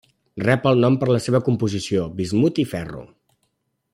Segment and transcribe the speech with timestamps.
[0.45, 3.07] Rep el nom per la seva composició: bismut i ferro.